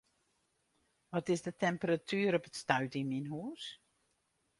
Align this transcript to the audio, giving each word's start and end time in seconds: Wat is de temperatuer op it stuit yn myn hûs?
Wat 1.09 1.29
is 1.29 1.41
de 1.45 1.53
temperatuer 1.63 2.33
op 2.37 2.45
it 2.49 2.59
stuit 2.61 2.93
yn 2.99 3.07
myn 3.11 3.27
hûs? 3.33 3.63